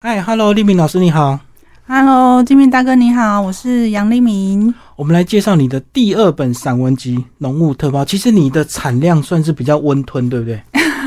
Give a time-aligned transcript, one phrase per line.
[0.00, 1.40] 嗨，Hello，立明老师你好。
[1.88, 4.72] Hello，金明大哥你好，我是杨立明。
[4.94, 8.02] 我们来介绍你的第二本散文集《浓雾特报》。
[8.04, 10.62] 其实你的产量算是比较温吞，对不对？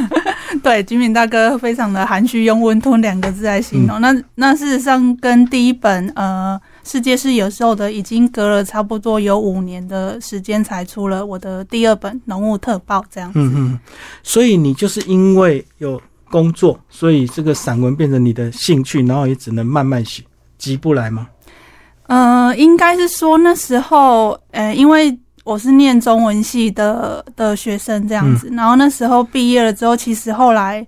[0.61, 4.01] 对，金明大哥非常的含蓄，用“温吞”两个字来形容。
[4.01, 6.59] 那那事实上跟第一本呃
[6.91, 13.39] 《世界是有时候的》已经隔了差不多有五年的时间才出了我的第二本《浓雾特报》这样子。
[13.39, 13.79] 嗯嗯。
[14.21, 15.99] 所以你就是因为有
[16.31, 20.23] 工作，所以这个散文变成你的兴趣，然后也只能慢慢写，
[20.57, 21.27] 急不来吗？
[22.07, 30.85] 呃，应该是说那时候，呃，因为我是念中文系的的学生这样子，然后那时候毕业了之后，其实后来，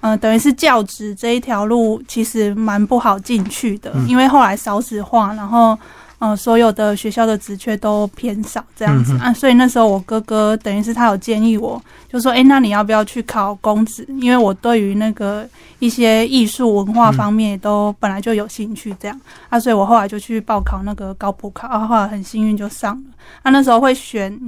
[0.00, 5.78] 呃，等于是教职这一条路其实蛮不好进去的，嗯因为后来少子化，然后。
[6.20, 14.06] 呃，所有的学校的职缺都偏少这样子、嗯啊，所以那时候我哥哥等于是他有建议我，就说，哎、那你要不要去考公职？
[14.20, 15.48] 因为我对于那个
[15.78, 23.02] 一些艺术文化方面都本来就有兴趣，这样、啊，所以我后来就去报考那个高普考，啊，后来很幸运就上了。
[23.42, 24.38] 啊，那时候会选，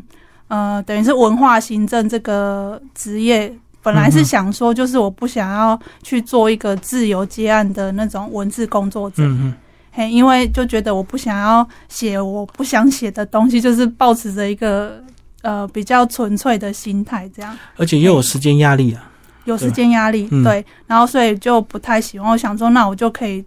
[0.48, 3.50] 呃，等于是文化行政这个职业。
[3.84, 9.54] 本来是想说，就是我不想要去做一个自由接案的那种文字工作者，嗯嗯。
[9.92, 15.00] 嘿，因为就觉得我不想要写我不想写的东西，就是保持着一个
[15.42, 19.10] 呃比较纯粹的心态，这样而且又有时间压力啊。
[19.44, 22.30] 有时间压力，嗯对，然后所以就不太喜欢。
[22.30, 23.44] 我想说，那我就可以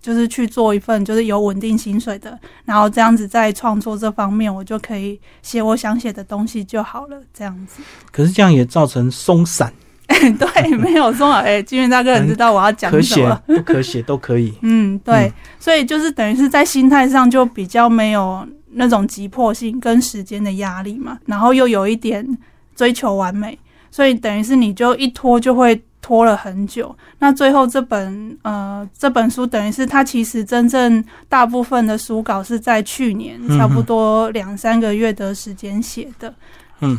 [0.00, 7.82] 就是去做一份就是有稳定薪水的，然后这样子在创作这方面，我就可以写我想写的东西就好了，这样子。
[8.10, 9.70] 可是这样也造成松散，
[10.38, 13.42] 对，没有说哎，金元大哥，你知道我要讲可写什么？
[13.46, 14.52] 不可写都可以。
[14.62, 22.26] 嗯，对，嗯所以就是等于是在心态上就比较没有那种急迫性跟时间的压力嘛，然后又有一点
[22.74, 23.58] 追求完美，
[23.90, 26.94] 所以等于是你就一拖就会拖了很久。
[27.18, 36.28] 那最后这本呃这本书等于是它其实真正大部分的书稿是在去年差不多两三个月的时间写的。
[36.28, 36.34] 嗯，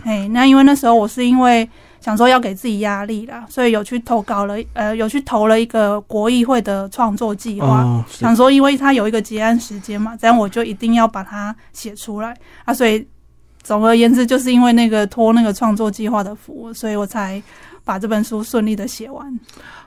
[0.03, 1.67] 嘿，那因为那时候我是因为
[2.00, 7.83] 想说要给自己压力啦，所以有去投稿了，呃，有去投了一个国议会的创作计划。
[7.83, 12.73] 哦，想说，因为它有一个结案时间嘛，这样我就一定要把它写出来啊。
[12.73, 13.05] 所以
[13.63, 17.41] 总而言之，就是因为那个托那个创作计划的福，所以我才
[17.83, 19.39] 把这本书顺利的写完。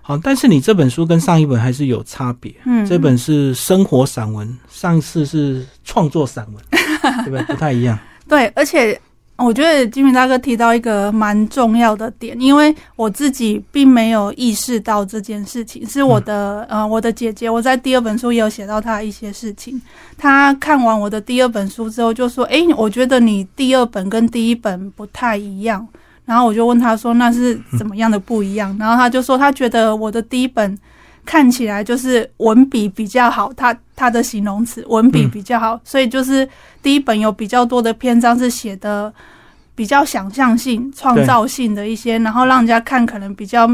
[0.02, 2.54] 好，但是你这本书跟上一本还是有差别。
[2.64, 6.64] 嗯，这本是生活散文，上次是创作散文，
[7.24, 7.42] 对不对？
[7.42, 7.98] 不太一样。
[8.28, 8.98] 对，而且
[9.38, 19.80] 我觉得金明大哥提到一个蛮重要的点，因为我自己并没有意识到这件事情，是我的、呃我的姐姐，我在第二本书也有写到她一些事情。
[20.16, 25.86] 她看完我的第二本书之后就说：“诶，我觉得你第二本跟第一本不太一样。”
[26.26, 30.76] 然后我就问她说：“那是怎么样的不一样？”然后她就说：“她觉得我的第一本。”
[31.28, 36.48] 看起来就是文笔比较好，他他的形容词文笔比较好，所以就是
[36.82, 39.12] 第一本有比较多的篇章是写的
[39.74, 43.68] 比较想象性、创造性的一些，然后让人家看可能比较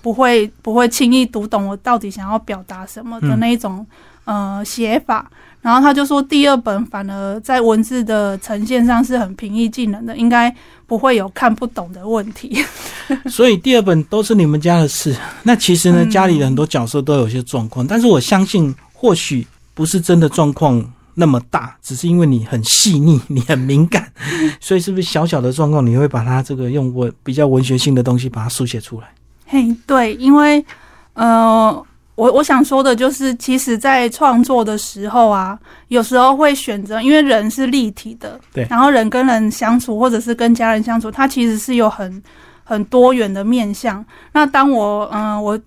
[0.00, 3.84] 不会不会轻易读懂我到底想要表达什么的那一种、
[4.30, 5.28] 呃写法。
[5.62, 10.50] 然后他就说，第二本反而在文字的呈现上是很平易近人的，应该
[10.86, 12.64] 不会有看不懂的问题。
[13.28, 15.14] 所以第二本都是你们家的事。
[15.42, 20.82] 那其实呢，嗯家里的很多角色都有些状况，但是我相信，或许不是真的状况
[21.14, 24.10] 那么大，只是因为你很细腻，你很敏感，
[24.60, 29.08] 所以是不是小小的状况，你会把它这个用文比较文学性的东西把它书写出来？
[29.44, 30.64] 嘿，对，因为
[31.12, 31.86] 呃，
[32.20, 35.58] 我我想说的就是，其实，在创作的时候啊，
[35.88, 42.22] 有时候会选择，因为人是立体的，对然后人跟人相处，或者是跟家人相处，它其实是有很
[42.62, 44.04] 很多元的面向。
[44.32, 45.58] 那当我嗯、呃我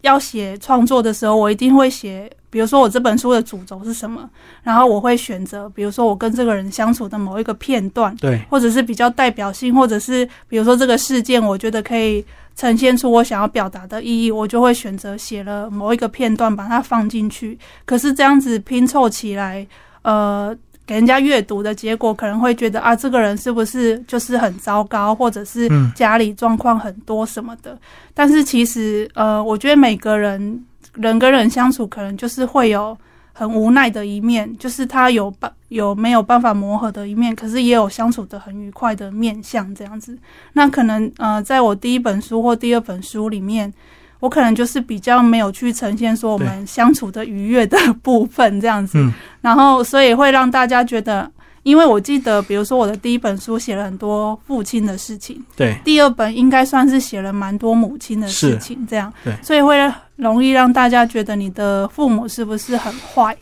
[0.00, 4.26] 要写创作的时候，我一定会写，比如说我这本书的主轴是什么，
[4.62, 12.24] 然后我会选择，比如说我跟这个人相处的某一个片段，对，或者是比较代表性，或者是比如说这个事件，我觉得可以
[12.58, 17.56] 呈现出我想要表达的意义，我就会选择写了某一个片段把它放进去。
[17.84, 19.64] 可是这样子拼凑起来，
[20.02, 20.52] 呃，
[20.84, 27.78] 给人家阅读的结果可能会觉得啊，这个人是不是就是很糟糕，或者是嗯家里状况很多什么的。
[28.12, 30.64] 但是其实，呃，我觉得每个人
[30.94, 32.98] 人跟人相处，可能就是会有
[33.38, 40.18] 很无奈的一面，就是他有办有没有办法磨合的一面，可是也有相处的很愉快的面相这样子。
[40.54, 43.72] 那可能呃，在我第一本书或第二本书里面，
[44.18, 51.30] 我可能就是比较没有去呈现说我们相处的愉悦的 部分这样子，嗯然后所以会让大家觉得。
[51.64, 59.76] 因为我记得，比如说我的第一本书写了很多父亲的事情，对，第二本应该算是写了蛮多母亲的事情，这样，对所以会
[60.18, 63.34] 容易让大家觉得你的父母是不是很坏，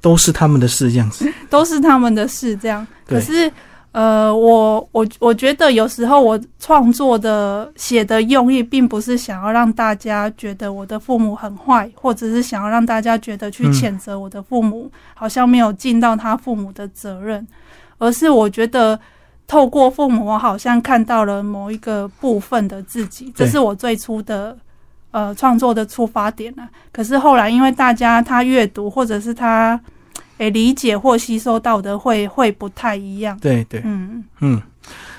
[0.00, 1.32] 都是他们的事，这样子。
[1.48, 2.84] 都是他们的事，这样。
[3.06, 3.52] 可是，
[3.92, 17.46] 呃，我我我觉得有时候我创作的写的用意，并不是想要让大家觉得我的父母很坏，或者是想要让大家觉得去嗯谴责我的父母，好像没有尽到他父母的责任，
[17.98, 18.98] 而是我觉得。
[19.50, 24.54] 透过父母，我好像看到了某一个部分的自己，这是我最初的
[25.10, 26.68] 呃创作的出发点啊。
[26.92, 29.80] 可是后来，因为大家他阅读或者是他
[30.38, 33.38] 诶理解或吸收到的会会不太一样。
[33.40, 34.62] 对对，嗯，嗯，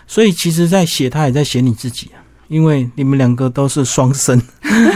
[0.08, 4.42] 所以其实，在写他也在写你自己啊，因为你们两个都是双生，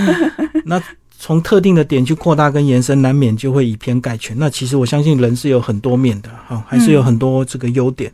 [0.65, 0.81] 那
[1.19, 4.37] 从特定的点去扩大跟延伸，难免就会以偏概全。
[4.37, 8.11] 那其实我相信人是有很多面的，哈、还是有很多这个优点。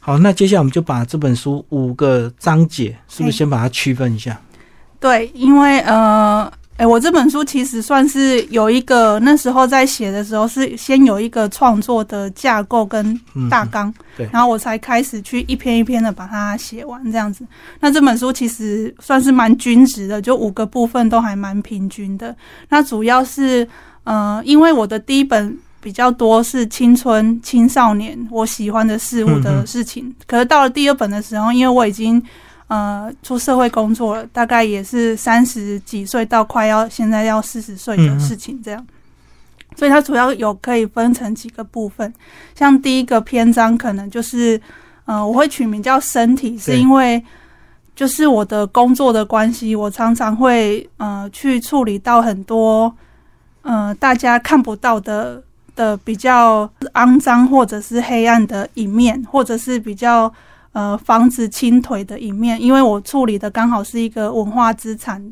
[0.00, 4.40] 好，那接下来我们就把这本书五个章节，是不是先把它区分一下？
[5.02, 13.04] 对，因为呃，诶，我这本书其实算是有一个那时候在写的时候是先有一个创作的架构跟
[13.34, 17.44] 嗯，大纲，对然后我才开始去一篇一篇的把它写完这样子。
[17.80, 22.34] 那这本书其实算是蛮均值的，就五个部分都还蛮平均的。
[22.68, 23.68] 那主要是
[24.04, 32.22] 呃，因为我的第一本比较多是青春青少年我喜欢的事物嗯的嗯事情，可是到了第二本的时候，因为我已经
[32.72, 38.86] 呃出社会工作了，大概也是三十几岁到快要现在要四十岁的事情这样。
[39.76, 42.12] 所以它主要有可以分成几个部分，
[42.54, 44.60] 像第一个篇章可能就是，
[45.04, 47.22] 呃，我会取名叫身体，是因为
[47.94, 52.94] 就是我的工作的关系，我常常会呃去处理到很多
[53.62, 55.42] 呃大家看不到的
[55.74, 60.32] 的比较肮脏或者是黑暗的一面，或者是比较
[60.72, 65.22] 呃防止倾颓的一面，因为我处理的刚好是一个文化资产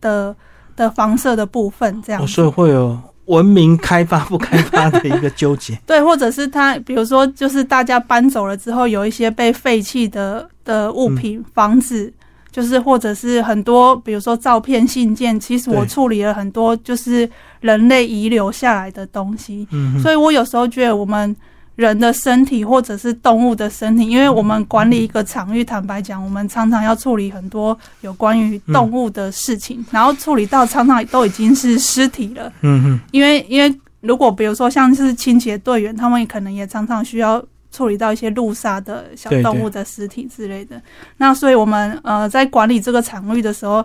[0.00, 0.34] 的
[0.74, 2.26] 的房舍的部分，这样。
[2.26, 5.78] 所以会有文明开发不开发的一个纠结。
[5.84, 12.12] 对，或者是他，比如说，就是大家搬走了之后，有一些被废弃的的物品、房子，
[12.52, 17.28] 就是或者是很多，比如说照片、信件，其实我处理了很多，就是
[17.60, 19.66] 人类遗留下来的东西。
[19.72, 21.34] 嗯，所以我有时候觉得我们
[21.76, 32.52] 人的身体或者是动物的身体，因为我们管理一个场域，坦白讲，我们常常要处理很多有关于动物的事情，然后处理到常常都已经是尸体了。
[32.62, 40.80] 嗯哼，因为因为如果比如说像是清洁队员，他们可能也常常需要处理到一些路杀的小动物的尸体之类的。
[41.18, 43.84] 那所以我们呃在管理这个场域的时候，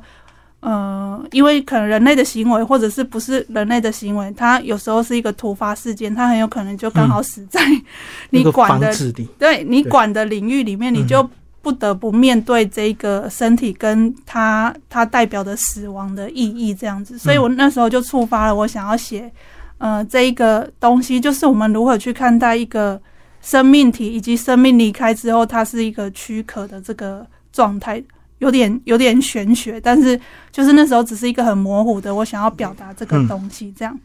[0.62, 7.60] 呃，因为可能人类的行为或者是不是人类的行为，它有时候是一个突发事件，它很有可能就刚好死在
[8.30, 8.94] 你管的、
[9.40, 11.30] 对你管的领域里面，你嗯就
[11.64, 17.18] 不得不面对这个身体跟它它代表的死亡的意义这样子。
[17.18, 19.32] 所以我那时候就触发了我想要写，
[19.80, 23.02] 呃，这一个东西就是我们如何去看待一个
[23.42, 28.04] 生命体，以及生命离开之后，它是一个躯壳的这个状态。
[28.42, 30.20] 有点有点玄学，但是
[30.52, 33.28] 就是那时候只是一个很模糊的，我想要表达这个嗯。
[33.28, 33.96] 东西这样。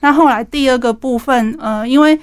[0.00, 2.18] 那后来第二个部分，呃，因为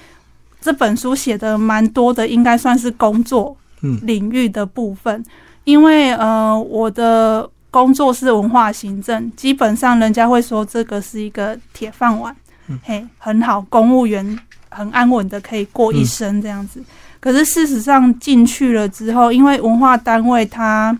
[0.59, 3.97] 这本书写的蛮多的，应该算是工作嗯。
[4.03, 5.23] 领域的部分，
[5.63, 12.35] 因为呃，我的工作是文化行政，基本上人家会说这个是一个铁饭碗，
[12.67, 12.77] 嗯。
[12.83, 14.37] 嘿，很好，公务员
[14.69, 16.83] 很安稳的可以过一生这样子。
[17.21, 20.97] 可是事实上进去了之后，因为文化单位它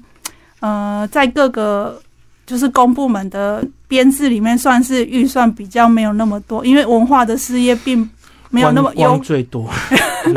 [0.61, 2.01] 呃在各个
[2.45, 8.09] 就是公部门的编制里面，算是预算比较没有那么多，因为文化的事业并
[8.49, 9.69] 没有那么优最多，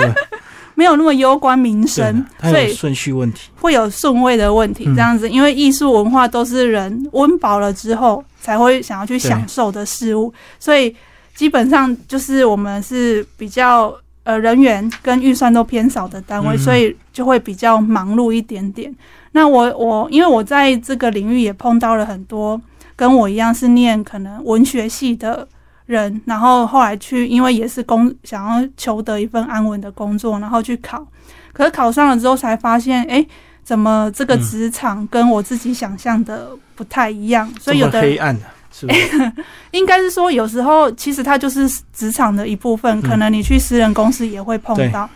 [0.76, 3.50] 没有那么攸关民生，所以顺序问题。
[3.60, 10.94] 会有顺位的问题，嗯这样子，因为艺术文化都是人温饱了之后才会想要去享受的事物，所以
[11.34, 18.94] 基本上就是我们是比较呃人员跟预算都偏少的单位，嗯所以就会比较忙碌一点点。
[19.36, 22.60] 那我我因为我在这个领域也碰到了很多
[22.94, 25.46] 跟我一样是念可能文学系的
[25.86, 31.04] 人，然后后来去因为也是工想要求得一份安稳的工作，然后去考，
[31.52, 33.26] 可是考上了之后才发现，哎、
[33.64, 37.52] 怎么这个嗯职场跟我自己想象的不太一样？
[37.60, 38.46] 所以有的黑暗的？
[39.72, 45.10] 应该是说，有时候其实它就是职场的一部分，嗯可能你去私人公司也会碰对到。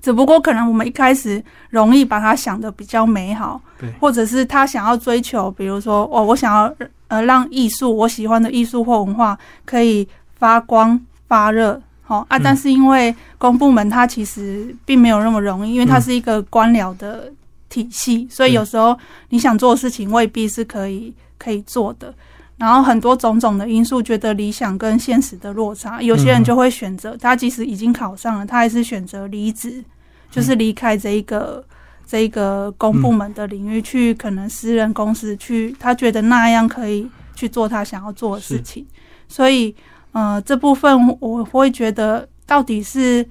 [0.00, 3.90] 只不过可能我们一开始容易把它想的比较美好，对。
[4.00, 6.74] 或者是他想要追求，比如说哦，我想要
[7.08, 10.06] 呃让艺术我喜欢的艺术或文化可以
[10.38, 12.42] 发光发热，好、啊，嗯。
[12.42, 17.32] 但是因为公部门它其实并没有那么容易，因为它嗯是一个官僚的
[17.68, 18.98] 体系，所以有时候
[19.30, 22.14] 你想做的事情未必是可以可以做的。
[22.58, 29.84] 然后很多种种的因素，觉得理想跟现实的落差，有些人就会选择，他即使已经考上了，他还是选择离职，
[30.28, 31.64] 就是离开这一个
[32.04, 38.84] 这一个公部门的领域，去可能私人公司去，他觉得那样可以去做他想要做的事情。
[39.28, 39.72] 所以，
[40.10, 43.24] 呃，这部分我会觉得，到底是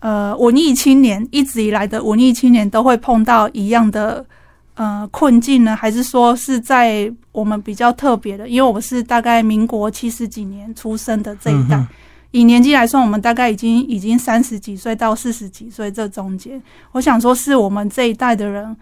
[0.00, 4.26] 呃文艺青年一直以来的文艺青年都会碰到一样的。
[4.74, 8.48] 呃，困境呢，还是说是在我们比较特别的？
[8.48, 11.80] 因为我们是大概民国七十几年出生的这一代，
[12.32, 18.76] 以年纪来算，我们大概已经已经三十几岁到四十几岁这中间，我想说是我们这一代的人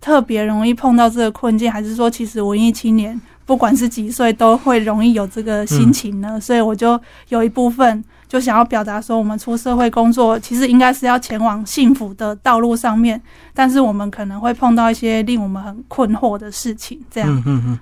[0.00, 6.40] 特别容易碰到这个困境，还是说其实文艺青年不管是几岁都会容易有这个心情呢？
[6.40, 8.04] 所以我就有一部分。
[8.28, 13.20] 就想要表达说，我们出社会工作，其实应该是要前往幸福的道路上面，
[13.54, 17.00] 但是我们可能会碰到一些令我们很困惑的事情。
[17.10, 17.80] 这样，嗯嗯嗯，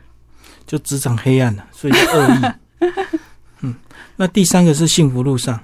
[0.67, 2.89] 就职场黑暗了，所以恶意。
[3.63, 3.75] 嗯，
[4.17, 5.59] 那第三个是幸福路上。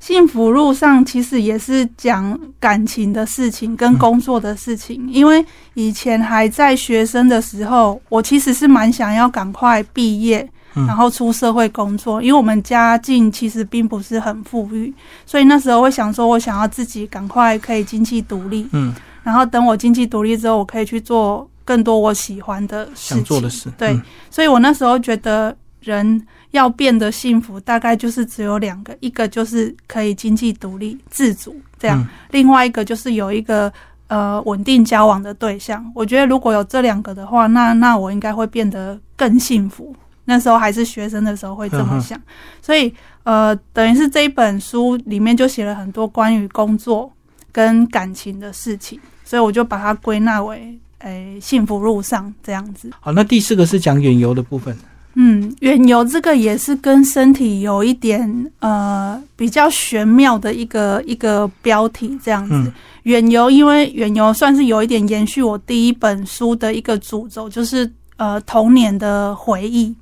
[0.00, 10.46] 幸福路上其实也是讲感情的事情跟工作的事情，因为以前还在学生的时候，我其实是蛮想要赶快毕业。
[10.74, 14.92] 然后出社会工作，因为我们家境其实并不是很富裕，
[15.24, 18.66] 所以那时候会想说，我想要自己赶快可以经济独立。
[18.72, 23.24] 嗯，然后等我经济独立之后，我可以去做更多我喜欢的事情。
[23.24, 23.98] 做的事，对。
[24.30, 33.72] 所以我那时候觉得，人要变得幸福，大概就是只有两个，一个就是可以经济独立自主，这样；另外一个就是有一个
[34.08, 35.84] 呃稳定交往的对象。
[35.94, 39.94] 我觉得如果有这两个的话，那那我应该会变得更幸福。
[40.26, 42.20] 那时候还是学生的时候会这么想，
[42.62, 42.92] 所以
[43.24, 47.12] 呃，等于是这一本书里面就写了很多关于工作
[47.52, 52.90] 跟感情的事情，所以我就把它归纳为诶幸福路上这样子。
[53.00, 54.76] 好，那第四个是讲远游的部分。
[55.16, 62.72] 嗯，远游这个也是跟身体有一点呃比较玄妙的一个一个标题这样子。
[63.04, 69.94] 远游，因为远游算是有一点延续我第一本书的一个主轴，就是呃童年的回忆。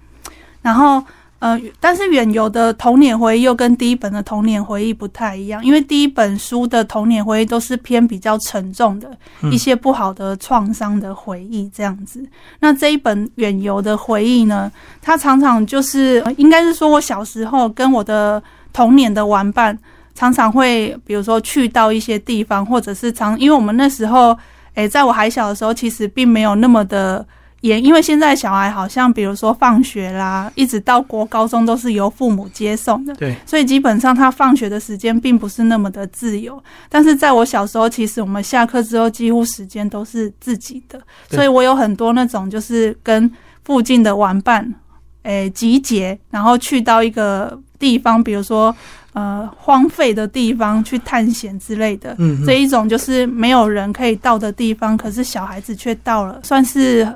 [0.62, 1.02] 然后，
[1.40, 9.11] 呃，但是远游的童年回忆又跟第一本的童年回忆不太一样，因为第一本书的童年回忆都是偏比较沉重的
[9.50, 12.25] 一些不好的创伤的回忆这样子。
[12.61, 18.40] 那这一本远游的回忆呢，它常常就是应该是说我小时候跟我的
[18.73, 19.76] 童年的玩伴
[20.14, 24.38] 常常会，比如说去到一些地方，或者是常因为我们那时候，
[24.75, 27.26] 诶，在我还小的时候，其实并没有那么的。
[27.62, 36.62] 也因为现在小孩好像，比如说放学啦，一直到国高中都是由父母接送的，对，所以基本上他放学的时间并不是那么的自由。
[36.88, 41.00] 但是在我小时候，其实我们下课之后几乎时间都是自己的，
[41.31, 43.31] 所以我有很多那种就是跟
[43.64, 44.75] 附近的玩伴，
[45.23, 48.75] 诶集结，然后去到一个地方，比如说
[49.12, 52.16] 呃荒废的地方去探险之类的。
[52.19, 57.07] 嗯，这一种就是没有人可以到的地方，可是小孩子却到了，算是。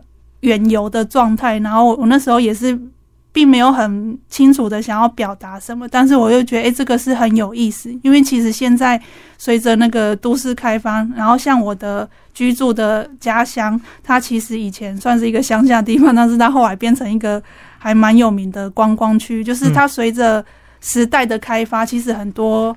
[0.47, 2.79] 原油的状态，然后我那时候也是，
[3.33, 9.01] 并没有很清楚的想要表达什么，但是我又觉得，哎，这个是很有意思，因为其实现在
[9.39, 17.43] 随着那个都市开发，然后像我的居住的家乡，它其实以前算是一个乡下地方，但是它后来变成一个
[17.77, 20.45] 还蛮有名的观光区，就是它随着
[20.81, 22.77] 时代的开发，其实很多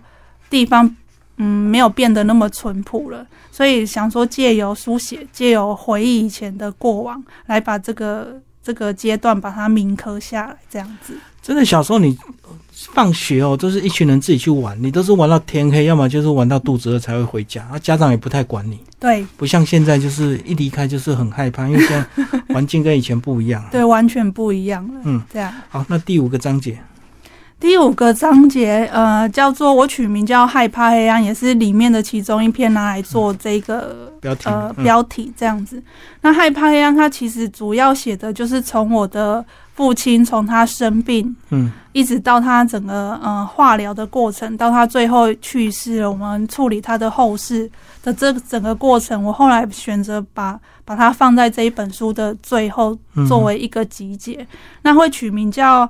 [0.50, 0.96] 地方。
[1.40, 11.18] 嗯，没有变得那么淳朴了，所以想说借由书写，借由回忆以前的过往，来把这个这个阶段把它铭刻下来，这样子。
[11.42, 12.16] 真的，小时候你
[12.72, 18.78] 放学哦，都是一群人自己去玩，你都是玩到天黑，要么就是玩到肚子饿才会回家，啊，家长也不太管你。
[19.00, 23.66] 对，不像现在，就是一离开就是很害怕，因为现在 环境跟以前不一样。
[23.72, 25.02] 对，完全不一样了。
[25.06, 25.54] 嗯，这样。
[25.70, 26.78] 好，那第五个章节。
[27.60, 34.50] 第五个章节，呃，叫做我取名叫“害怕黑暗”，也是里面的其中一篇拿来做这个标题。
[34.50, 35.84] 呃，标题这样子。
[36.22, 47.70] 那“害怕黑暗”它其实主要写的就是从我的父亲从他生病，嗯，一直到他整个呃化疗的过程，到他最后去世了，我们处理他的后事
[48.02, 49.22] 的这整个过程。
[49.22, 52.98] 我后来选择把把它放在这一本书的最后，
[53.28, 54.48] 作为一个集结。
[54.82, 55.90] 那会取名叫。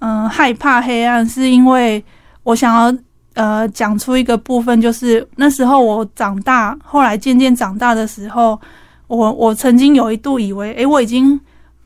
[0.00, 2.02] 嗯，害怕黑暗是因为
[2.42, 2.98] 我想要
[3.34, 8.58] 呃讲出一个部分，就是那时候我长大，后来渐渐长大的时候，
[9.08, 11.38] 我我曾经有一度以为，诶，我已经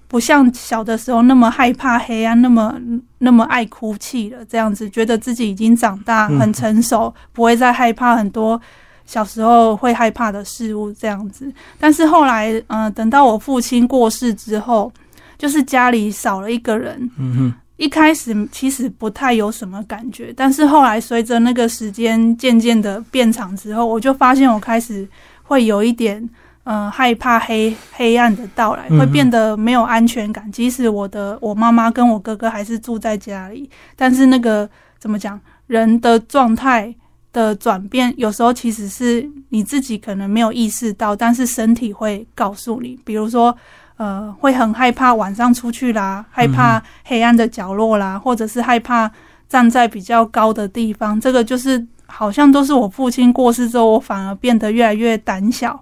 [0.06, 2.74] 不像小的时候那么害怕黑暗，那么
[3.18, 8.60] 那么爱哭泣了，这样子觉得自己已经长大，很成熟，不会再害怕很多
[9.04, 11.52] 小时候会害怕的事物这样子。
[11.80, 14.92] 但是后来，嗯，等到我父亲过世之后。
[15.36, 17.10] 就是家里少了一个人。
[17.18, 25.08] 嗯哼，一开始其实不太有什么感觉，但是后来随着那个时间渐渐的变长之后，我就发现我开始
[25.42, 26.28] 会有一点。
[26.66, 30.50] 嗯，害怕黑黑暗的到来，会变得没有安全感。
[30.50, 34.66] 即使我的我妈妈跟我哥哥还是住在家里，但是那个
[34.98, 36.94] 怎么讲，人的状态
[37.34, 42.98] 的转变，有时候其实是你自己可能没有意识到，但是身体会告诉你。
[43.04, 43.54] 比如说，
[43.96, 49.10] 呃，会很害怕晚上出去啦，害怕黑暗的角落啦，或者是害怕
[49.48, 51.20] 站在比较高的地方。
[51.20, 55.80] 这个就是好像都是我父亲过世之后，我反而变得越来越胆小。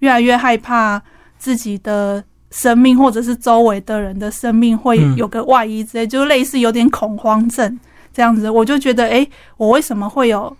[0.00, 1.00] 越来越害怕
[1.38, 7.80] 自己的生命，或者是周围的人的生命会有个外衣之类，就类似有点恐慌症
[8.12, 8.50] 这样子。
[8.50, 10.54] 我就觉得，哎，我为什么会有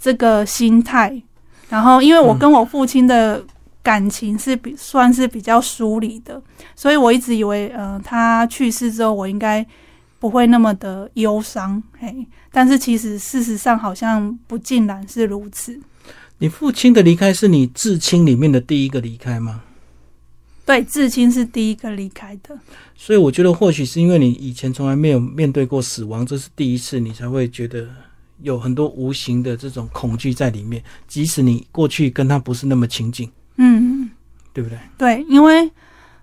[0.00, 1.22] 这个心态？
[1.68, 3.40] 然后，因为我跟我父亲的
[3.88, 6.42] 感情是比算是比较疏离的，
[6.76, 9.66] 所以我一直以为，呃，他去世之后，我应该
[10.18, 11.82] 不会那么的忧伤。
[11.98, 12.14] 嘿，
[12.52, 15.80] 但是其实事实上好像不尽然是如此。
[16.36, 19.62] 你父亲的离开是你至亲里面的第一个离开吗？
[20.66, 22.54] 对，至亲是第一个离开的。
[22.94, 27.88] 所以我觉得，或许是因为你以前从来没有面对过死亡，这是第一次，你才会觉得
[28.42, 30.84] 有很多无形的这种恐惧在里面。
[31.06, 34.10] 即使你过去跟他不是那么亲近，嗯，
[34.52, 34.78] 对不对？
[34.96, 35.70] 对，因为，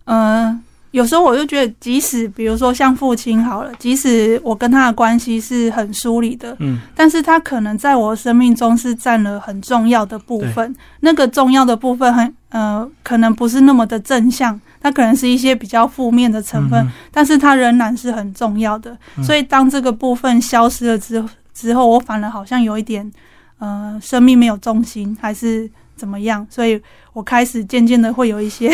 [0.05, 0.59] 呃。
[0.91, 10.73] 有时候我就觉得，即使比如说像父亲好了，即使我跟他的关系是很疏离的，嗯，但是他可能在我生命中是占了很重要的部分。
[11.01, 18.97] 那个重要的部分很呃，可能不是那么的正向，它可能是一些比较负面的成分，但是它仍然是很重要的。
[19.21, 21.21] 所以当这个部分消失了之
[21.53, 23.11] 之后，我反而好像有一点
[23.59, 25.69] 呃，生命没有重心，还是。
[25.95, 26.45] 怎么样？
[26.49, 26.81] 所以
[27.13, 28.71] 我开始渐渐的会有一些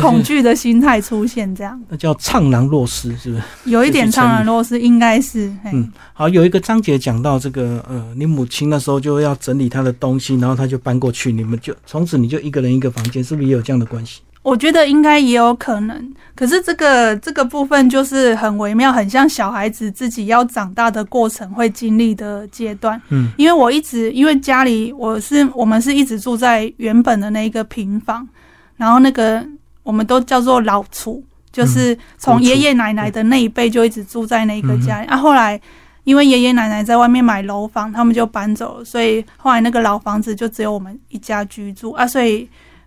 [0.00, 1.80] 恐惧的心态出现，这样。
[1.88, 3.42] 那叫怅然若失，是不是？
[3.64, 5.52] 有一点怅然若失，应该是。
[5.64, 14.20] 嗯，好，有一个章节讲到这个，呃，你母亲那时候就要整理她的东西，然后她就搬过去，你们就从此你就一个人一个房间，是不是也有这样的关系？
[14.44, 23.00] 我觉得应该也有可能，可是这个这个部分就是很微妙，很像小孩子自己要长大的过程会经历的阶段。
[23.08, 28.28] 嗯，因为我一直因为家里我是我们是一直住在原本的那个平房，
[28.76, 29.42] 然后那个
[29.82, 35.06] 我们都叫做老厝，就是从爷爷奶奶的那一辈就一直住在那个家里。
[35.06, 35.58] 啊，后来
[36.04, 42.46] 因为爷爷奶奶在外面买楼房，他们就搬走了，所以后来那个老房子就只有我们一家居住啊，所以。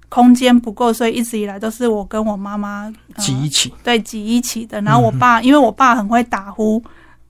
[0.09, 4.81] 空间不够，所以一直以来都是我跟我妈妈挤一起，对，挤一起的。
[4.81, 6.81] 然后我爸，因为我爸很会打呼，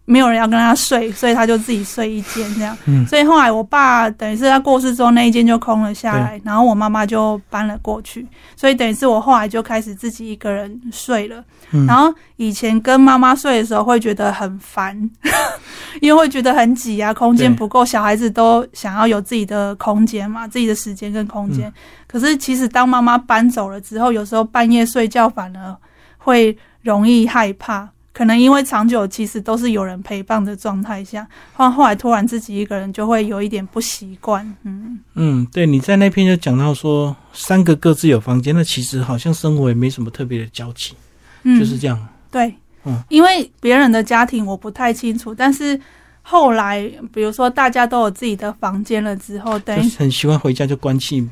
[0.09, 2.77] 没有人要跟他睡，所以他就自己睡一间这样。
[3.05, 8.25] 所以后来我爸等于是他过世之后，那一间就空了下来，然后我妈妈就搬了过去。
[8.55, 11.43] 所以等于是我后来就开始自己一个人睡了。
[11.85, 14.97] 然后以前跟妈妈睡的时候会觉得很烦，
[15.99, 21.71] 因为会觉得很挤啊，空间不够，小孩子都想要有自己的空间嘛，自己的时间跟空间。
[22.07, 25.75] 可是其实当妈妈搬走了之后，有时候半夜睡觉反而
[26.17, 34.43] 会容易害怕，可能因为长久其实都是有人陪伴的状态下，后后来突然自己一个人就会有一点不习惯。
[34.63, 40.95] 嗯嗯，对，你在那篇就讲到说三个各自有房间，那其实好像生活也没什么特别的交集。
[41.43, 42.51] 就是这样，对，
[42.85, 45.79] 嗯，因为别人的家庭我不太清楚，但是
[46.23, 46.81] 后来，
[47.13, 51.31] 比如说大家都有自己的房间了之后，等于很喜欢回家就关气门，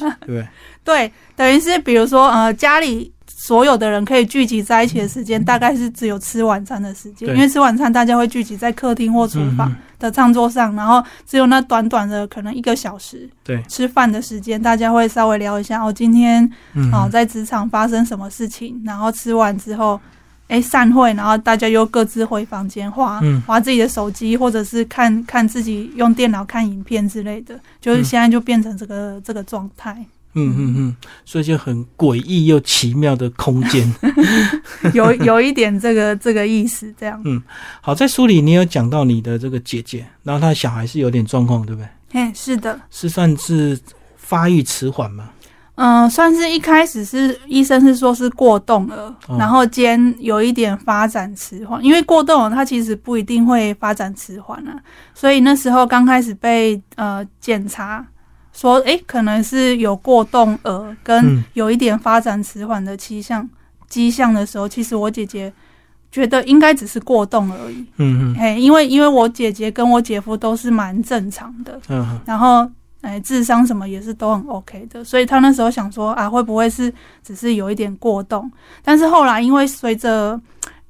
[0.26, 0.48] 对
[0.82, 16.50] 对，等于是比如说呃，家里所有的人可以聚集在一起的时间，大概是只有吃晚餐的时间，因为吃晚餐大家会聚集在客厅或厨房的餐桌上，然后只有那短短的可能一个小时，对，吃饭的时间，大家会稍微聊一下哦，今天
[16.90, 20.00] 哦在职场发生什么事情，然后吃完之后，
[20.48, 30.02] 哎散会，然后大家又各自回房间划划自己的手机，或者是看看自己用电脑看影片之类的，就是现在就变成这个这个状态。
[30.36, 33.90] 嗯嗯嗯，所以就很诡异又奇妙的空间，
[34.92, 37.20] 有有一点这个这个意思，这样。
[37.24, 37.42] 嗯，
[37.80, 41.88] 好，在书里你有讲到你的这个姐姐，然后她的小孩是有点状况，对不对？
[42.12, 43.78] 嘿，是的，是算是
[44.16, 45.30] 发育迟缓吗？
[45.76, 54.78] 嗯，算是一开始是医生是说是过动了，然后兼有一点发展迟缓，因为过动了，它其实不一定会发展迟缓啊，
[55.14, 58.06] 所以那时候刚开始被呃检查。
[58.56, 63.46] 说哎，可能是有过动儿跟有一点发展迟缓的迹象
[63.86, 65.52] 迹象的时候，其实我姐姐
[66.10, 67.84] 觉得应该只是过动而已。
[67.98, 71.78] 嗯嗯，嘿，因为因为我姐姐跟我姐夫都是蛮正常的。
[71.90, 72.66] 嗯，然后
[73.02, 76.92] 哎，智商什么也是都很 OK 的，所以他那时候想说啊，会不会是
[77.22, 78.50] 只是有一点过动？
[78.82, 80.40] 但是后来因为随着，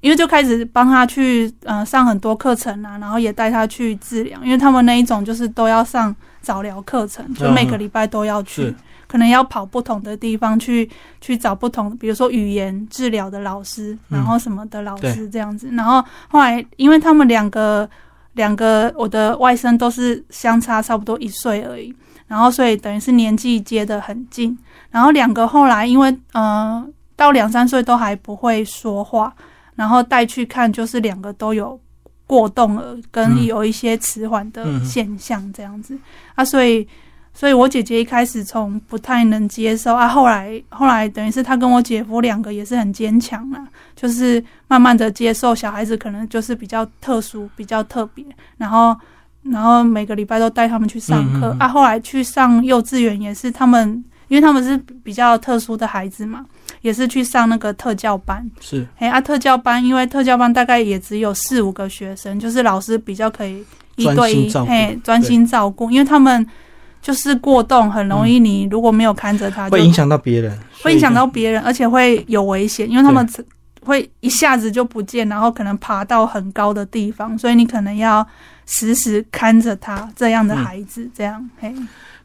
[0.01, 6.15] 因为就开始帮他去呃上很多课程啊，然后也带他去治疗，因为他们那一种就是都要上
[6.47, 8.73] 早疗课程，就每个礼拜都要去，
[9.09, 10.89] 可能要跑不同的地方去
[11.21, 15.69] 去找不同，比如说语言治疗的老师，然后什么的老师这样子。
[15.73, 17.89] 然后后来因为他们两个。
[18.37, 21.91] 两个我的外甥都是相差差不多一岁而已，
[22.27, 24.55] 然后所以等于是年纪接得很近。
[24.91, 29.35] 然后两个后来因为嗯到两三岁都还不会说话，
[29.75, 31.81] 然后带去看就是两个都有
[32.27, 35.99] 过动了跟有一些迟缓的现象这样子
[36.35, 36.87] 啊，所以。
[37.39, 43.61] 所以，我姐姐一开始从不太能接受啊，后来后来等于是她跟我姐夫两个也是很坚强啊，
[43.95, 48.25] 就是慢慢的接受小孩子可能就是比较特殊、比较特别，
[48.57, 48.97] 然后
[49.43, 51.69] 然后每个礼拜都带他们去上课啊。
[51.69, 56.43] 后来去上幼稚园也是他们，因为他们是比较特殊的孩子嘛，
[56.87, 58.49] 也是去上那个特教班。
[58.61, 63.65] 是，哎啊，特教班因为特教班大概也只有四五个学生，就是老师比较可以
[63.97, 66.47] 一对一，嘿，专心照顾，因为他们。
[67.03, 68.41] 就是过动，很容易。
[68.41, 73.25] 你如果没有看着他，会影响到别人，会影响到别人，而且会有危险，因为他们
[73.85, 78.27] 会一下子就不见，然后可能爬到很高的地方，所以你可能要
[78.65, 81.09] 时时看着他这样的孩子。
[81.15, 81.73] 这样，嘿。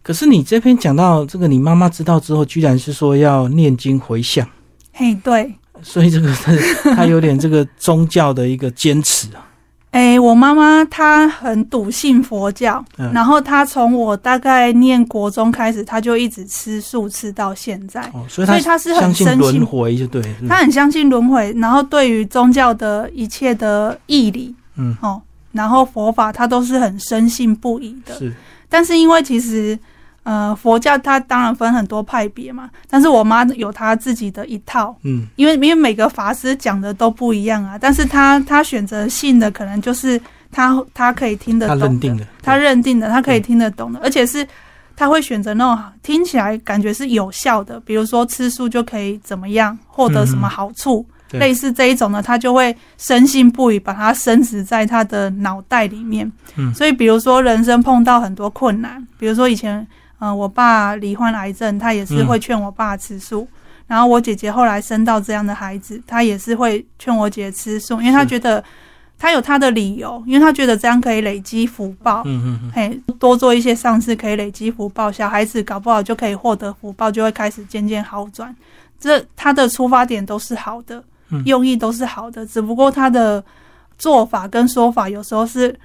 [0.04, 4.48] 可是你这篇讲到这个，你妈妈知道之后，居然是说要念经回向。
[4.94, 5.54] 嘿，对。
[5.84, 9.48] 所以这个是他有点这个宗教的一个坚持啊。
[9.90, 20.22] 哎，我妈妈她很笃信佛教，然后她从我大概念国中开始，她就一直吃素吃到现在，所以她是很相信轮回，就对。
[20.48, 28.16] 她很相信轮回，然后对于宗教的一切的义理，嗯，哦，然后佛法她都是很深信不疑的。
[28.18, 28.32] 是，
[28.70, 29.78] 但是因为其实。
[30.24, 44.48] 呃，佛教它当然分很多派别嘛，但是我妈有她自己的一套，嗯，因为因为每个法师讲的都不一样啊，但是他他选择信的可能就是他他可以听得懂的，他认定的，他认定的，他可以听得懂的，而且是
[44.96, 56.32] 他会选择那种听起来感觉是有效的，比如说吃素就可以怎么样获得什么好处，类似这一种呢，他就会深信不疑，把它深植在他的脑袋里面。
[56.58, 59.88] 嗯，所以比如说人生碰到很多困难，比如说以前。
[60.22, 63.48] 嗯，我爸罹患癌症，他也是会劝我爸吃素。
[63.88, 68.64] 然后我姐姐后来生到这样的孩子，她也是会劝我姐吃素，因为她觉得
[69.18, 72.22] 她有她的理由，因为她觉得这样可以累积福报。
[72.26, 78.56] 嗯嗯嗯，嘿，多做一些善事可以累积福报，小孩子搞不好就可以获得福报，就会开始渐渐好转。
[79.00, 81.04] 这他的出发点都是好的，
[81.46, 83.44] 用意都是好的，只不过他的
[83.98, 85.76] 做法跟说法有时候是。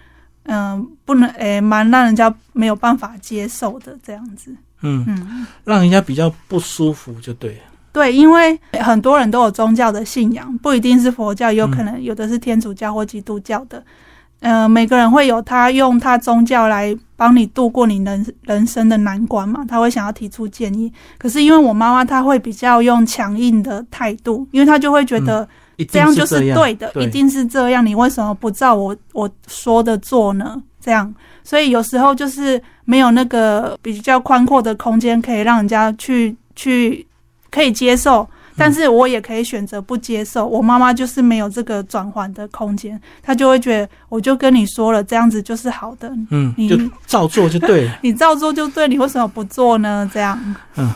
[0.46, 4.54] 嗯，不能诶，蛮让人家没有办法接受的这样子。
[4.82, 7.60] 嗯嗯，让人家比较不舒服就对了。
[7.92, 13.82] 对，因为很多人都有宗教的信仰，不一定是佛教，有可能有的是天主教或基督教的。
[14.40, 20.92] 呃，每个人会有他用他宗教来帮你度过你人人生的难关嘛，他会想要提出建议。
[21.18, 25.48] 可是因为我妈妈，她会比较用强硬的态度，因为她就会觉得。
[25.84, 27.84] 这样就是对的，一定是这样。
[27.84, 30.60] 你为什么不照我我说的做呢？
[30.80, 31.12] 这样，
[31.44, 37.06] 所以有时候就是没有那个比较宽阔的空间，可以让人家去去
[37.50, 38.26] 可以接受。
[38.58, 40.46] 但是我也可以选择不接受。
[40.46, 46.10] 我妈妈就是没有这个转换的空间，她就会觉得，我就跟你说了，这样子就是好的。
[46.30, 46.74] 嗯，你就
[47.06, 47.98] 照做就对了。
[48.02, 50.10] 你照做就对，你为什么不做呢？
[50.10, 50.40] 这样。
[50.76, 50.90] 嗯，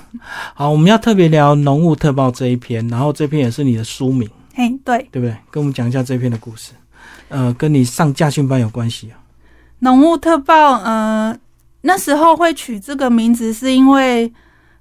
[0.54, 4.26] 好，我们要特别聊《农务特报》这一篇，然后这篇也是你的书名。
[4.61, 5.35] 嘿，对，对不对？
[5.51, 6.73] 跟我们讲一下这篇的故事，
[7.31, 9.16] 呃，跟你上驾训班有关系啊。
[9.79, 11.35] 浓雾特报，呃，
[11.81, 14.31] 那时候会取这个名字，是因为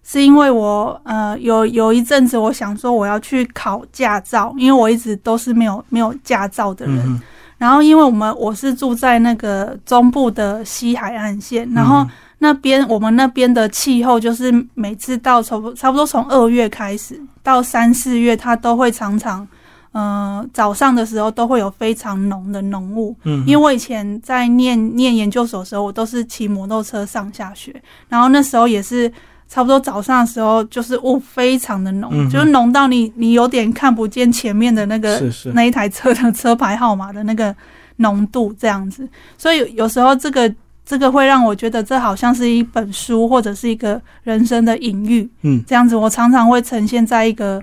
[0.03, 7.21] 是因为我，呃，有有一阵子，我想说我要去考驾照，因为我一直都是没有没有驾照的人。
[7.57, 12.05] 然后，因为我们我是住在那个中部的西海岸线，然后
[12.39, 19.47] 那边我们那边的气候就是每次到差不差不多从二月开始到三四月，它都会常常。
[19.91, 23.15] 嗯，早上的时候都会有非常浓的浓雾。
[23.23, 27.73] 嗯，因为我以前在念念研究所的时候，我都是骑摩托车上下学，
[28.07, 29.11] 然后那时候也是
[29.47, 35.19] 差不多早上的时候，就是雾非常的浓，就是浓到你你有点看不见前面的那个
[35.53, 37.53] 那一台车的 车牌号码的那个
[37.95, 39.09] 浓度这样子。
[39.39, 40.53] 所以有时候这个
[40.85, 45.27] 这个会让我觉得这好像是一本书或者是一个人生的隐喻。
[45.41, 47.59] 嗯，这样子我常常会呈现在一个。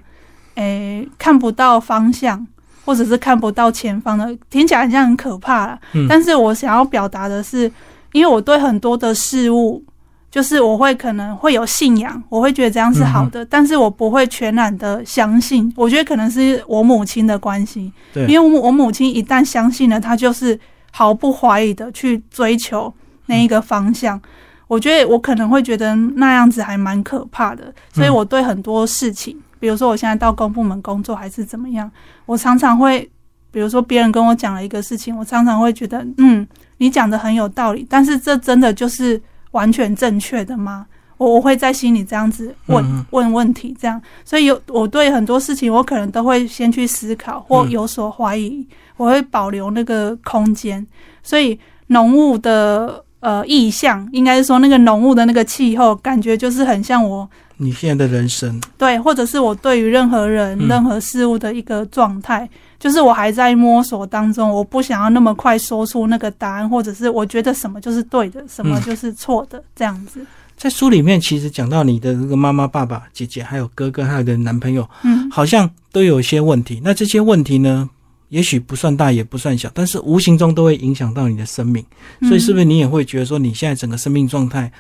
[0.56, 2.46] 诶，看不到方向，
[2.84, 5.78] 或者是看不到前方的，听起来好像很可怕了。
[5.94, 7.70] 嗯，但是我想要表达的是，
[8.12, 9.82] 因为我对很多的事物，
[10.30, 15.72] 就是我会可能会有信仰，我会觉得这样是好的，但是我不会全然的相信。
[15.76, 20.58] 我觉得可能是我母亲的关系，对，因为我母亲一旦相信了，她就是
[20.90, 22.92] 毫不怀疑的去追求
[23.26, 24.20] 那一个方向。
[24.68, 31.90] 我觉得我可能会觉得那样子还蛮可怕的，所以我对很多事情，比如说我现在到公部门工作还是怎么样，
[32.24, 33.08] 我常常会，
[33.50, 36.46] 比如说别人跟我讲了一个事情，我常常会觉得，嗯，
[36.78, 39.20] 你讲的很有道理，但是这真的就是
[39.52, 40.86] 完全正确的吗？
[41.18, 48.66] 我我会在心里这样子问问问题，这样，所以有我对很多事情，我可能都会先去思考或有所怀疑，
[48.96, 50.86] 我会保留那个空间，
[51.22, 53.02] 所以浓雾的。
[53.20, 70.20] 呃，意象应该是说那个浓雾的那个气候，感觉就是很像我你现在的人生，对，或者是我对于任何人、任何事物的一个状态，就是我还在摸索当中，我不想要那么快说出那个答案，或者是我觉得什么就是对的，什么就是错的，这样子。
[70.56, 76.80] 在书里面，其实讲到你的这个妈妈、爸爸、姐姐，还有哥哥，还有的男朋友，嗯，好像都有一些问题。
[76.82, 77.88] 那这些问题呢？
[78.30, 81.84] 也许不算大，也不算小，但是无形中都会影响到你的生命。
[82.22, 84.70] 所以，是不是你也会觉得说，你现在整个生命状态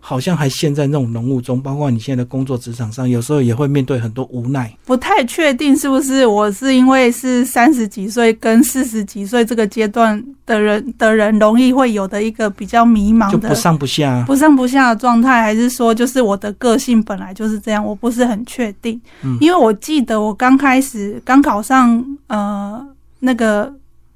[0.00, 1.62] 好像还陷在那种浓雾中？
[1.62, 4.74] 包括你现在的工作职场上，有时候也会面对很多无奈。
[4.84, 17.84] 不太确定是不是我是因为是三十几岁跟四十几岁这个阶段的人的人容易会有的一个比较迷茫的不上不下、不上不下的状态，还是说就是我的个性本来就是这样？
[17.84, 19.00] 我不是很确定。
[19.22, 22.86] 嗯，因为我记得我刚开始刚考上呃。
[23.22, 23.70] 那个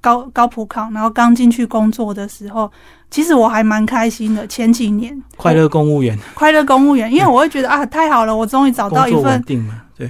[0.05, 2.71] 高高普考，然后刚进去工作的时候，
[3.11, 4.47] 其实我还蛮开心的。
[4.47, 9.43] 前几年，快乐公务员， 快乐公务员，因为我会觉得啊，太好了，我终于找到一份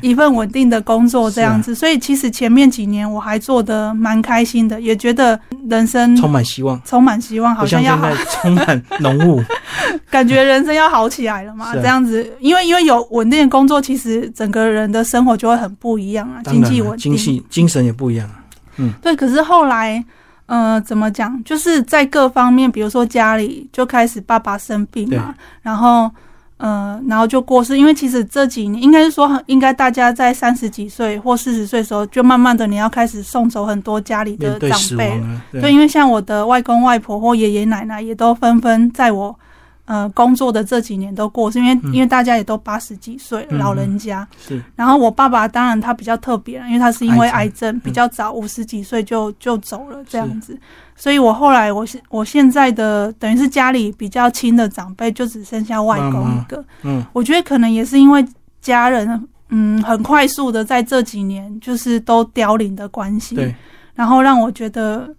[0.03, 1.73] 一份稳定的工作这样子。
[1.77, 5.39] 所以其实前面几年我还做的蛮开心的，也觉得
[5.71, 9.41] 人生充满希望，充满希望，好像要充满浓雾，
[10.11, 11.73] 感觉人生要好起来了嘛。
[11.75, 18.29] 这样子，因为因为有稳定的工作，其实整个人的生活就会很不一样啊，经济稳定，经济精神也不一样。
[18.77, 20.05] 嗯，对，可是后来，
[20.47, 21.43] 呃，怎么讲？
[21.45, 26.11] 就是在各方面，比如说家里就开始爸爸生病嘛，然后，
[26.57, 27.79] 呃，然后就过世。
[27.79, 35.21] 因为其实这几年，应该是说，应该大家在三十几岁或四十岁的时候，就慢慢的你要开始送走很多家里的长辈。
[35.53, 39.37] 对，因为像我的外公外婆或爷爷奶奶，也都纷纷在我。
[39.87, 44.27] 呃，工作的这几年都过，是因为因为大家也都八十几岁，老人家。
[44.39, 44.63] 是。
[44.75, 50.59] 然后我爸爸当然他比较特别因为他是因为癌症比较早，五十几岁就就走了这样子。
[50.97, 56.65] 所以我后来我现我现在的等于是家里比较亲的长辈就只剩下外公一个。
[56.81, 57.05] 嗯。
[57.13, 58.25] 我觉得可能也是因为
[58.63, 63.35] 家人嗯很快速的在这几年就是都凋零的关系。
[63.35, 63.55] 对。
[63.95, 65.15] 然后让我觉得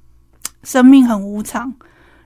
[0.63, 1.71] 生命很无常，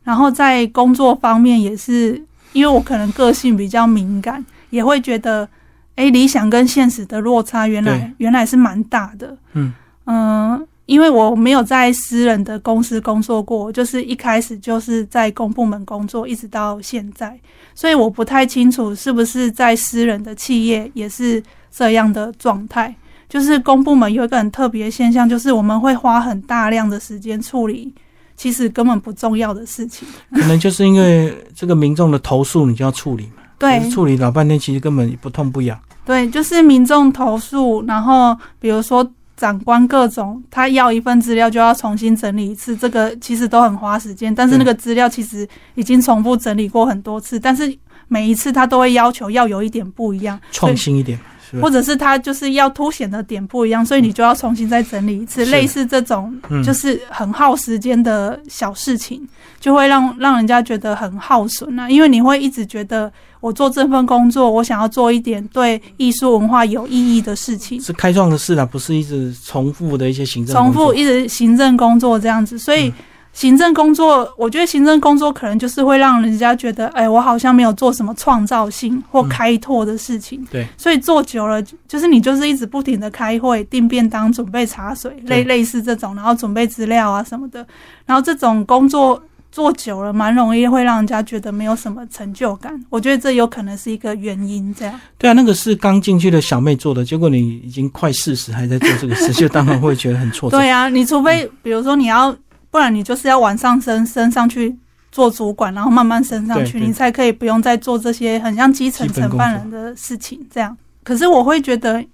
[0.04, 2.24] 然后在工作方面也是。
[2.54, 5.48] 因为我可能个性比较敏感，也会觉得，
[5.96, 9.38] 哎，理想跟现实的落差原来原来是蛮大的。
[9.54, 9.74] 嗯
[10.06, 17.40] 嗯，因为我没有在私人的公司工作过，就是一开始就是在公部门工作，一直到现在，
[17.76, 22.96] 所以我不太清楚是不是在私人的企业也是这样的状态。
[23.28, 27.94] 就是公部门有一个很特别的现象，就是我们会花很大量的时间处理。
[28.40, 33.44] 其实根本不重要的事情，可能就是因为这个民众的投诉，你就要处理嘛。
[33.58, 35.78] 对，处理老半天，其实根本不痛不痒。
[36.06, 44.34] 对，就是民众投诉，然后比如说长官各种，他要一份资料就要重新整理一次，这个其实都很花时间。
[44.34, 51.20] 但是那个资料其实已经重复整理过很多次，但是每一次他都会要求要有一点不一样，创新一点。
[51.62, 55.46] 或者是他就是要凸显的点不一样，所以你就要重新再整理一次。
[55.46, 56.34] 类似这种
[56.64, 59.22] 就是很耗时间的小事情，
[59.60, 61.90] 就会让让人家觉得很耗损啊。
[61.90, 72.94] 因为你会一直觉得我做这份工作，我想要做一点对艺术文化有意义的事情，是开创的事啊，不是一直重复的一些行政重复一直行政工作这样子，所以。
[73.32, 80.46] 行政工作，我觉得行政工作可能就是会让人家觉得，哎，我好像没有做什么创造性或开拓的事情。
[80.52, 87.66] 对，所以做久了，就是你就是一直不停的开会、订便当、准备茶水，类类似这种，然后准备资料啊什么的。
[88.06, 92.78] 然后这种工作做久了，蛮容易会让人家觉得没有什么成就感。
[92.90, 94.74] 我觉得这有可能是一个原因。
[94.78, 95.00] 这样。
[95.18, 100.58] 对啊，那个是刚进去的小妹做的，结果你已经快四十还在做这个事，就当然会觉得很挫折。
[100.58, 102.36] 对啊，你除非比如说你要。
[102.72, 104.76] 不然你就是要往上升，升上去
[105.12, 110.40] 做主管，然后慢慢升上去，你才可以不用再做这些很像基层承办人的事情。
[110.54, 112.06] 这样，可是我会觉得，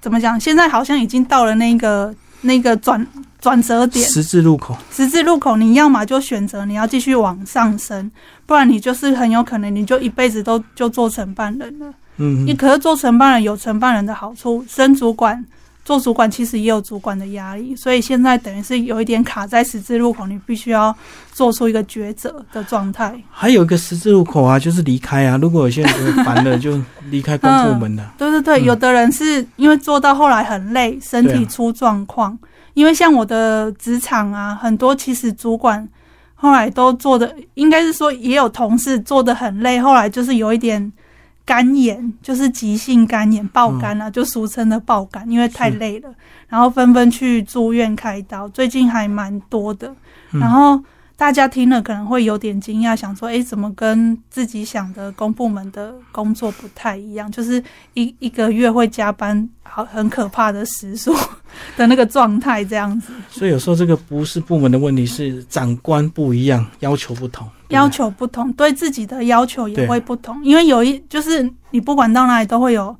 [0.00, 0.40] 怎么讲？
[0.40, 3.06] 现在好像已经到了那个那个转
[3.40, 8.10] 转折点、十字路口，十字路口，你要么就选择你要继续往上升，
[8.46, 11.92] 不然你就是很有可能你就一辈子都就做承办人了。
[12.16, 15.44] 嗯你可是做承办人有承办人的好处，升主管。
[15.84, 20.94] 做主管其实也有主管的压力，所以现在等于是有一点卡在十字路口，你必须要
[21.32, 23.20] 做出一个抉择的状态。
[23.30, 25.36] 还有一个十字路口啊，就是离开啊。
[25.42, 28.14] 如果有些人觉得烦了，就离开公部门了。
[28.16, 32.38] 对对对，嗯有的人是因为做到后来很累，身体出状况。
[32.74, 35.86] 因为像我的职场啊，很多其实主管
[36.34, 40.92] 后来都做的，应该是说也有同事做的很累，后来就是有一点
[41.44, 46.14] 肝炎，就是急性肝炎、爆肝啊，就俗称的爆肝，因为太累了，
[46.48, 49.94] 然后纷纷去住院开刀，最近还蛮多的。
[50.32, 50.82] 嗯然后
[51.14, 57.30] 大家听了可能会有点惊讶，想说：“欸，怎么跟自己想的公部门的工作不太一样？
[57.30, 57.62] 就是
[57.94, 61.14] 一一个月会加班，好很可怕的时数
[61.76, 67.48] 的那个状态，这样子所以有时候这个不是部门的问题，是长官不一样，要求不同。
[67.72, 70.42] 要求不同，对自己的要求也会不同。
[70.44, 72.94] 因为有一就是你不管到哪里都会有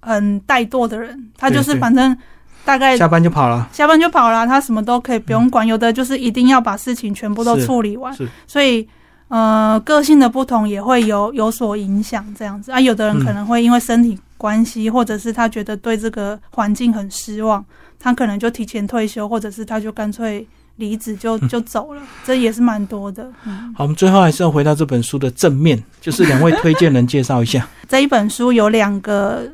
[0.00, 2.16] 很怠惰的人，他就是反正
[2.64, 5.66] 大概下班就跑了，下班就跑了，他什么都可以不用管。
[5.66, 8.14] 有的就是一定要把事情全部都处理完，
[8.46, 8.88] 所以
[9.28, 12.70] 呃，个性的不同也会有有所影响，这样子。
[12.70, 12.78] 啊。
[12.78, 13.24] 有的人嗯。
[13.24, 17.64] 可能会因为身体关系，或者是他觉得对这个环境很失望，
[17.98, 20.46] 他可能就提前退休，或者是他就干脆
[20.82, 23.30] 离职就 就走了，这也是蛮多的。
[23.44, 27.66] 嗯，好，我们最后还是要回到这本书的正面，就是两位推荐人介绍一下。
[27.88, 29.48] 这一本书有两个。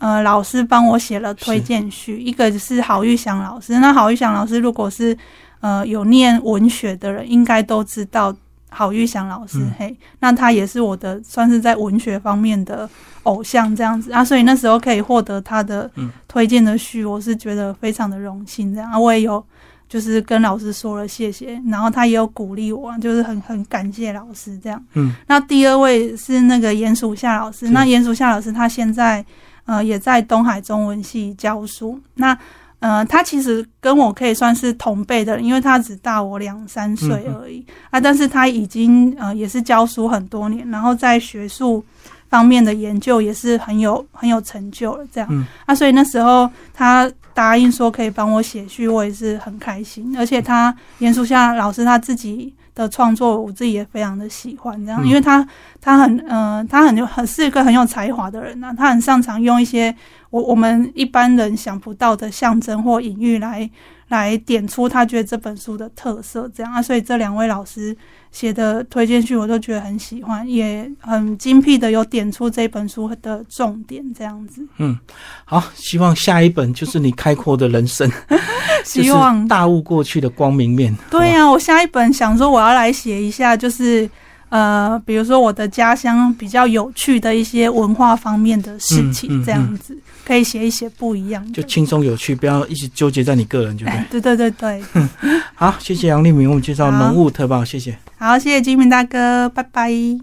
[0.00, 3.80] 呃，老师帮我写了推荐序，一个是郝玉祥老师。
[3.80, 5.18] 那郝玉祥老师如果是
[5.58, 8.32] 呃有念文学的人，应该都知道
[8.70, 9.58] 郝玉祥老师。
[9.58, 12.88] 嗯嘿，那他也是我的算是在文学方面的
[13.24, 18.72] 偶像这样子啊，所以那时候可以获得他的嗯推荐的序，我是觉得非常的荣幸。
[18.72, 19.44] 这样，啊我也有
[19.88, 24.84] 就是跟老师说了谢谢，然后他也有鼓励我，就是很很感谢老师这样。
[24.94, 29.24] 嗯，那第二位是那个严暑夏老师，那严暑夏老师他现在
[29.64, 31.98] 呃也在东海中文系教书。
[32.14, 32.36] 那
[32.80, 38.00] 呃，他其实跟我可以算是同辈的人，因为他只大我两三岁嗯而已、啊。
[38.00, 41.84] 但是他已经呃也是教书很多年，然后在学术
[42.28, 45.06] 方面的研究也是很有很有成就了。
[45.12, 50.16] 这样、嗯啊，所以那时候他答应说可以帮我写序，我也是很开心。
[50.18, 54.78] 而且他严肃下老师他自己的创作，我自己也非常的喜欢。
[54.84, 55.46] 这样，嗯因为他
[55.80, 59.94] 他很呃，他很有很是一个很有才华的人呐、他很擅长用一些
[60.30, 63.68] 我我们一般人想不到的象征或隐喻来
[64.08, 67.96] 来点出他觉得这本书的特色，这样啊，所以这两位老师
[68.32, 74.66] 写的推荐序我都觉得很喜欢，也很精辟的有点出这本书的重点，这样子。
[74.78, 74.98] 嗯
[75.44, 78.10] 好，希望下一本就是你开阔的人生，
[78.84, 80.96] 希望大悟过去的光明面。
[81.10, 84.08] 对呀、我下一本想说我要来写一下，就是
[84.50, 91.52] 呃，比如说我的家乡比较有趣的一些文化方面的事嗯情，嗯这样子、可以写一写不一样的。
[91.52, 94.06] 就轻松有趣，不要一直纠结在你个人，对不对哎？
[94.10, 94.82] 对对对对，
[95.54, 97.96] 好，谢谢杨立明为我们介绍好浓雾特报，谢谢。
[98.18, 100.18] 好，谢谢金明大哥，拜拜。